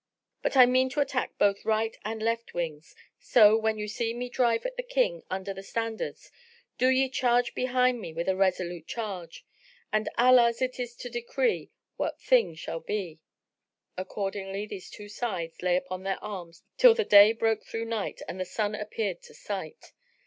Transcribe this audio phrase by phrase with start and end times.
[0.41, 4.29] But I mean to attack both right and left wings; so, when ye see me
[4.29, 6.31] drive at the King under the standards,
[6.79, 9.45] do ye charge behind me with a resolute charge,
[9.93, 13.19] and Allah's it is to decree what thing shall be!"
[13.95, 18.39] Accordingly the two sides lay upon their arms till the day broke through night and
[18.39, 19.93] the sun appeared to sight.